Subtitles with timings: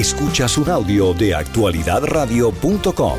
[0.00, 3.18] Escuchas un audio de actualidadradio.com.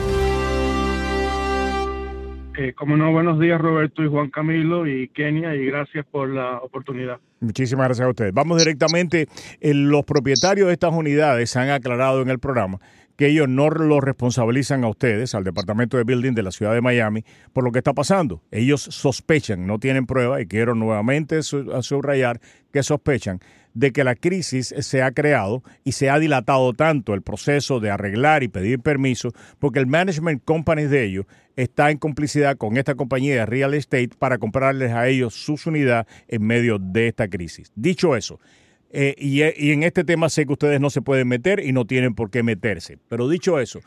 [2.58, 6.58] Eh, como no, buenos días Roberto y Juan Camilo y Kenia y gracias por la
[6.58, 7.20] oportunidad.
[7.40, 8.34] Muchísimas gracias a ustedes.
[8.34, 9.28] Vamos directamente,
[9.60, 12.80] eh, los propietarios de estas unidades han aclarado en el programa
[13.16, 16.82] que ellos no lo responsabilizan a ustedes, al Departamento de Building de la ciudad de
[16.82, 18.42] Miami, por lo que está pasando.
[18.52, 23.40] Ellos sospechan, no tienen prueba, y quiero nuevamente subrayar que sospechan
[23.74, 27.90] de que la crisis se ha creado y se ha dilatado tanto el proceso de
[27.90, 32.96] arreglar y pedir permiso, porque el management company de ellos está en complicidad con esta
[32.96, 37.72] compañía de real estate para comprarles a ellos sus unidades en medio de esta crisis.
[37.76, 38.40] Dicho eso,
[38.94, 41.86] eh, y, y, en este tema sé que ustedes no se pueden meter y no
[41.86, 42.98] tienen por qué meterse.
[43.08, 43.80] Pero dicho eso,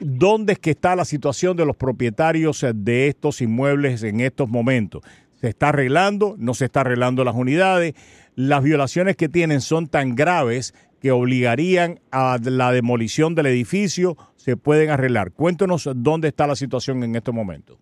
[0.00, 5.02] ¿dónde es que está la situación de los propietarios de estos inmuebles en estos momentos?
[5.34, 6.34] ¿Se está arreglando?
[6.38, 7.94] ¿No se está arreglando las unidades?
[8.36, 14.56] las violaciones que tienen son tan graves que obligarían a la demolición del edificio, se
[14.56, 15.32] pueden arreglar.
[15.32, 17.78] Cuéntanos dónde está la situación en este momento.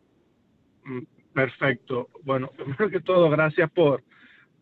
[0.84, 1.00] Mm,
[1.32, 2.08] perfecto.
[2.22, 4.02] Bueno, primero que todo, gracias por,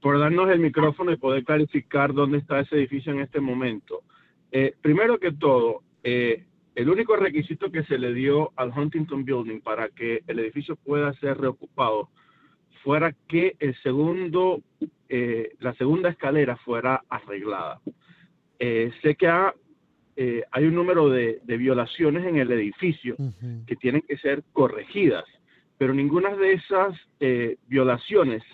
[0.03, 4.03] por darnos el micrófono y poder clarificar dónde está ese edificio en este momento.
[4.51, 6.45] Eh, primero que todo, eh,
[6.75, 11.13] el único requisito que se le dio al Huntington Building para que el edificio pueda
[11.15, 12.11] ser reocupado
[12.83, 14.61] fuera que el segundo,
[15.09, 17.81] eh, la segunda escalera fuera arreglada.
[18.59, 23.17] Sé que hay un número de, violaciones en el edificio
[23.67, 25.25] que tienen que ser corregidas,
[25.79, 26.97] pero ninguna de esas
[27.67, 28.45] violaciones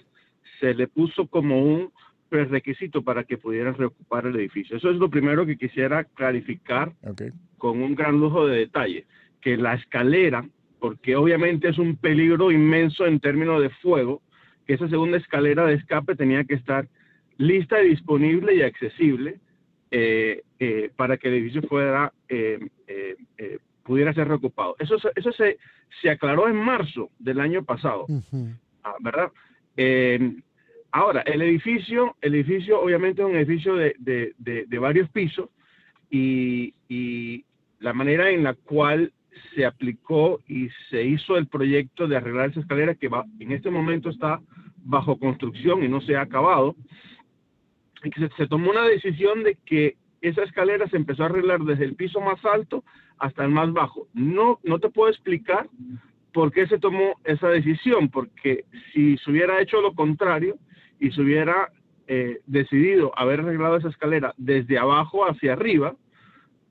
[0.61, 1.93] se le puso como un
[2.29, 4.77] prerequisito para que pudieran reocupar el edificio.
[4.77, 6.93] Eso es lo primero que quisiera clarificar
[7.57, 9.07] con un gran lujo de detalle,
[9.41, 10.45] que la escalera
[10.79, 14.23] porque obviamente es un peligro inmenso en términos de fuego,
[14.67, 16.89] que esa segunda escalera de escape tenía que estar
[17.37, 19.41] lista y disponible y accesible
[19.91, 22.61] eh, eh, para que el edificio fuera, eh,
[23.83, 24.77] pudiera ser reocupado.
[24.79, 25.59] Eso, eso se,
[26.01, 28.07] se, aclaró en marzo del año pasado,
[28.85, 29.33] ah, ¿verdad?
[30.93, 35.49] Ahora, el edificio, el edificio obviamente es un edificio de, de, de, varios pisos
[36.11, 37.45] y, y
[37.81, 39.13] la manera en la cual
[39.55, 43.71] se aplicó y se hizo el proyecto de arreglar esa escalera que va, en este
[43.71, 44.41] momento está
[44.85, 46.75] bajo construcción y no se ha acabado.
[48.05, 51.85] Y que se, tomó una decisión de que esa escalera se empezó a arreglar desde
[51.85, 52.85] el piso más alto
[53.19, 54.07] hasta el más bajo.
[54.15, 55.69] No, no te puedo explicar
[56.33, 60.57] por qué se tomó esa decisión, porque si se hubiera hecho lo contrario
[61.01, 61.71] y se hubiera
[62.07, 65.95] eh, decidido haber arreglado esa escalera desde abajo hacia arriba,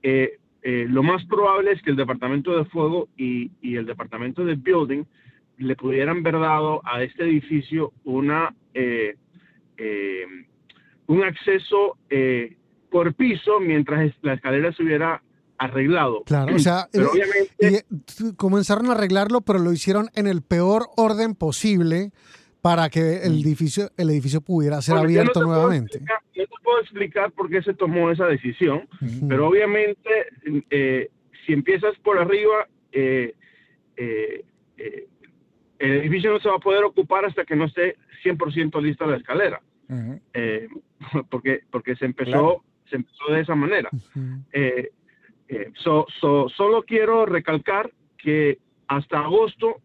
[0.04, 0.38] eh,
[0.70, 5.06] eh, lo más probable es que el Departamento de Fuego y, el Departamento de Building
[5.60, 9.16] le pudieran haber dado a este edificio una, eh,
[9.78, 10.26] eh,
[11.06, 11.98] un acceso
[12.90, 15.22] por piso mientras la escalera se hubiera
[15.58, 16.24] arreglado.
[16.24, 16.90] Claro, o sea,
[18.36, 22.12] comenzaron a arreglarlo, pero lo hicieron en el peor orden posible
[22.68, 26.02] para que el edificio, el edificio pudiera ser abierto nuevamente.
[26.02, 28.90] no te puedo explicar por qué se tomó esa decisión,
[29.30, 30.10] pero obviamente
[30.70, 31.10] eh,
[31.46, 33.34] si empiezas por arriba, eh,
[33.96, 34.44] eh,
[35.80, 37.96] el edificio no se va a poder ocupar hasta que no esté
[38.26, 39.62] 100% lista la escalera,
[41.30, 43.90] porque, porque se, empezó, se empezó de esa manera.
[45.78, 49.78] solo quiero recalcar que hasta agosto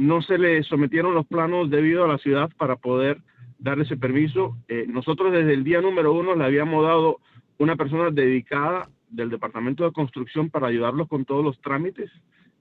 [0.00, 3.18] no se le sometieron los planos debido a la ciudad para poder
[3.58, 4.56] darle ese permiso.
[4.66, 7.18] Eh, nosotros desde el día número uno le habíamos dado
[7.58, 12.10] una persona dedicada del Departamento de Construcción para ayudarlos con todos los trámites,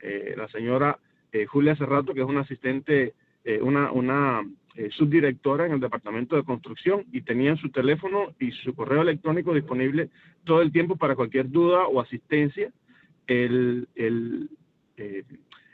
[0.02, 1.00] eh, la señora
[1.32, 3.14] eh, Julia Cerrato, que es una asistente,
[3.62, 4.42] una,
[4.92, 10.10] subdirectora en el Departamento de Construcción y tenía su teléfono y su correo electrónico disponible
[10.44, 12.72] todo el tiempo para cualquier duda o asistencia.
[13.28, 14.50] El, el,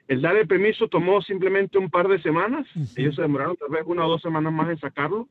[0.07, 2.67] el dar el permiso tomó simplemente un par de semanas.
[2.95, 5.27] Ellos se demoraron tal vez una o dos semanas más en sacarlo.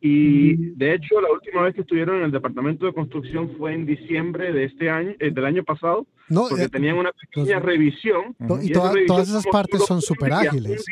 [0.00, 3.86] Y de hecho, la última vez que estuvieron en el departamento de construcción fue en
[3.86, 8.36] diciembre de este año, eh, del año pasado, no, porque eh, tenían una pequeña revisión.
[8.62, 10.84] y, todas esas partes son súper ágiles.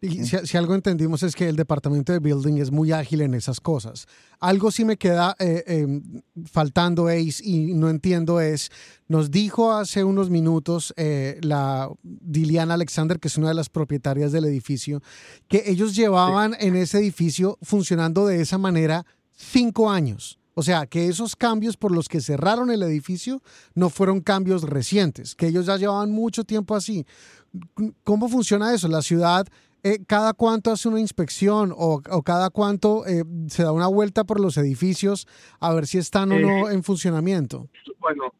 [0.00, 3.60] Y si, algo entendimos es que el departamento de building es muy ágil en esas
[3.60, 4.06] cosas.
[4.38, 6.02] Algo sí me queda eh, em,
[6.50, 8.70] faltando, Ace, y no entiendo es,
[9.08, 10.94] nos dijo hace unos minutos
[11.42, 15.02] la Diliana Alexander, que es una de las propietarias del edificio,
[15.48, 20.39] que ellos llevaban en ese edificio funcionando de esa manera cinco años.
[20.54, 23.40] O sea, que esos cambios por los que cerraron el edificio
[23.74, 27.06] no fueron cambios recientes, que ellos ya llevaban mucho tiempo así.
[28.04, 28.88] ¿Cómo funciona eso?
[28.88, 29.46] La ciudad
[29.82, 34.38] eh, ¿cada cuánto hace una inspección o, cada cuánto eh, se da una vuelta por
[34.38, 35.26] los edificios
[35.58, 37.68] a ver si están o no en funcionamiento?
[37.98, 38.34] Bueno,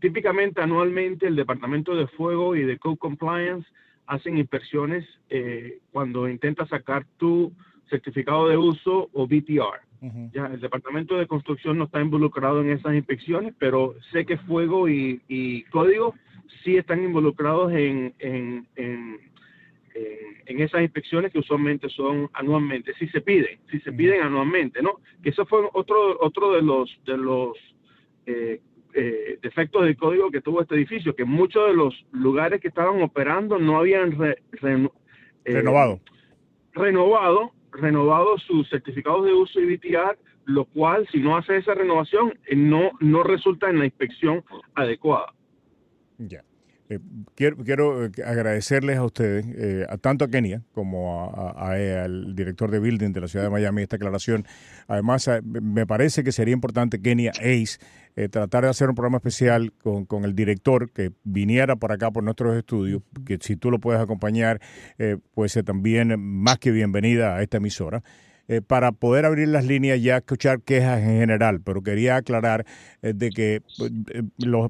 [0.00, 3.66] típicamente anualmente el Departamento de Fuego y de Code Compliance
[4.06, 5.06] hacen inspecciones
[5.92, 7.52] cuando intenta sacar tu
[7.88, 9.91] certificado de uso o BTR.
[10.32, 14.88] Ya, el Departamento de Construcción no está involucrado en esas inspecciones, pero sé que Fuego
[14.88, 16.14] y, Código
[16.64, 19.20] sí están involucrados en, en, en,
[20.46, 25.00] en, esas inspecciones que usualmente son anualmente, si se piden, si se piden anualmente, ¿no?
[25.22, 27.56] Que eso fue otro, otro de los, de los
[28.26, 28.60] eh,
[28.94, 33.00] eh, defectos del código que tuvo este edificio, que muchos de los lugares que estaban
[33.02, 34.36] operando no habían eh,
[35.44, 36.00] renovado.
[36.72, 42.38] renovado renovado sus certificados de uso y BTR, lo cual, si no hace esa renovación,
[42.46, 45.32] eh, no, no resulta en la inspección adecuada.
[46.18, 46.44] Ya.
[46.92, 46.98] Eh,
[47.34, 52.80] quiero, quiero, eh, agradecerles a ustedes, eh, a tanto a Kenia como al director de
[52.80, 54.44] Building de la ciudad de Miami, esta aclaración.
[54.88, 57.78] Además, me parece que sería importante, Kenia Ace,
[58.30, 62.22] tratar de hacer un programa especial con, con, el director que viniera por acá por
[62.22, 64.60] nuestros estudios, que si tú lo puedes acompañar,
[65.34, 68.02] pues también más que bienvenida a esta emisora.
[68.48, 72.66] Eh, para poder abrir las líneas ya escuchar quejas en general, pero quería aclarar
[73.00, 74.22] eh, de que eh,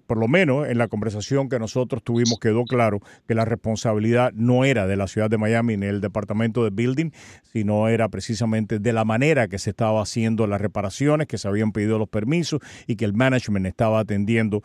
[0.06, 4.66] por lo menos en la conversación que nosotros tuvimos quedó claro que la responsabilidad no
[4.66, 7.10] era de la ciudad de Miami ni el departamento de building,
[7.50, 11.72] sino era precisamente de la manera que se estaba haciendo las reparaciones, que se habían
[11.72, 14.62] pedido los permisos y que el management estaba atendiendo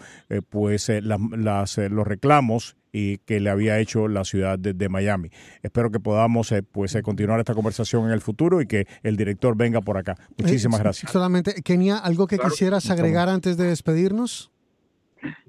[0.50, 5.30] pues las, los reclamos y que le había hecho la ciudad de, Miami.
[5.62, 9.18] Espero que podamos eh, pues eh, continuar esta conversación en el futuro y que el
[9.18, 10.16] director venga por acá.
[10.38, 11.12] Muchísimas eh, gracias.
[11.12, 14.52] Solamente, Kenia, ¿algo que quisieras agregar antes de despedirnos?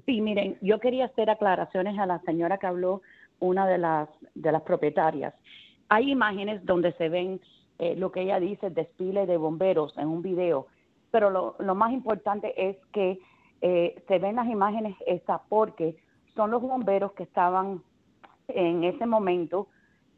[0.05, 3.01] Sí, miren, yo quería hacer aclaraciones a la señora que habló,
[3.39, 5.33] una de las, de las propietarias.
[5.87, 7.39] Hay imágenes donde se ven
[7.95, 10.67] lo que ella dice, desfile de bomberos en un video,
[11.11, 13.19] pero lo, lo más importante es que
[13.61, 15.95] se ven las imágenes esa porque
[16.39, 17.83] son los bomberos que estaban
[18.47, 19.67] en ese momento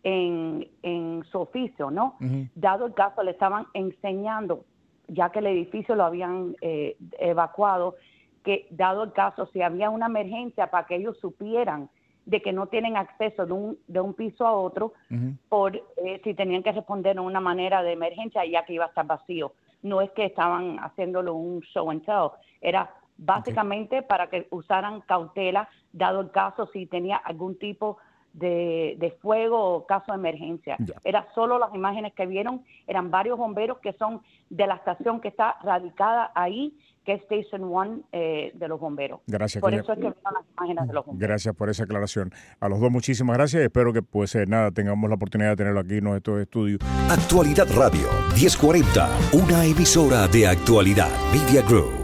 [0.04, 2.16] en, en su oficio, ¿no?
[2.54, 4.64] Dado el caso, le estaban enseñando,
[5.08, 7.96] ya que el edificio lo habían eh, evacuado,
[8.44, 11.90] que dado el caso, si había una emergencia, para que ellos supieran
[12.28, 14.94] de que no tienen acceso de un, de un piso a otro,
[15.50, 18.90] por eh, si tenían que responder de una manera de emergencia, ya que iba a
[18.90, 19.54] estar vacío.
[19.82, 22.30] No es que estaban haciéndolo un show and tell,
[22.62, 27.98] era básicamente para que usaran cautela, dado el caso si tenía algún tipo
[28.34, 30.78] de, fuego o caso de emergencia.
[31.04, 35.28] Era solo las imágenes que vieron, eran varios bomberos que son de la estación que
[35.28, 39.22] está radicada ahí, que es Station One eh, de los bomberos.
[39.28, 39.62] Gracias.
[39.62, 41.30] Por eso es que vieron las imágenes de los bomberos.
[41.30, 42.32] Gracias por esa aclaración.
[42.60, 45.56] A los dos muchísimas gracias y espero que pues eh, nada, tengamos la oportunidad de
[45.58, 46.78] tenerlo aquí en nuestro estudio.
[47.10, 52.01] Actualidad Radio 1040, una emisora de actualidad Media Group.